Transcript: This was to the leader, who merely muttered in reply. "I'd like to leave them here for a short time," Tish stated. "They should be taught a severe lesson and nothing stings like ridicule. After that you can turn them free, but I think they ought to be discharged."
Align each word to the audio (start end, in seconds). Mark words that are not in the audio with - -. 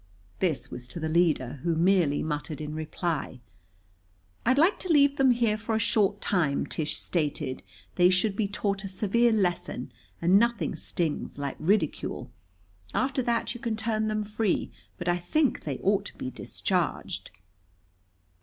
This 0.39 0.71
was 0.71 0.87
to 0.87 0.99
the 0.99 1.07
leader, 1.07 1.59
who 1.61 1.75
merely 1.75 2.23
muttered 2.23 2.59
in 2.59 2.73
reply. 2.73 3.39
"I'd 4.47 4.57
like 4.57 4.79
to 4.79 4.91
leave 4.91 5.17
them 5.17 5.29
here 5.29 5.57
for 5.59 5.75
a 5.75 5.79
short 5.79 6.21
time," 6.21 6.65
Tish 6.65 6.97
stated. 6.97 7.61
"They 7.97 8.09
should 8.09 8.35
be 8.35 8.47
taught 8.47 8.83
a 8.83 8.87
severe 8.87 9.31
lesson 9.31 9.91
and 10.19 10.39
nothing 10.39 10.75
stings 10.75 11.37
like 11.37 11.57
ridicule. 11.59 12.31
After 12.95 13.21
that 13.21 13.53
you 13.53 13.59
can 13.59 13.75
turn 13.75 14.07
them 14.07 14.23
free, 14.23 14.71
but 14.97 15.07
I 15.07 15.19
think 15.19 15.65
they 15.65 15.77
ought 15.83 16.05
to 16.05 16.17
be 16.17 16.31
discharged." 16.31 17.29